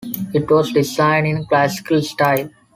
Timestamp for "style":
2.01-2.49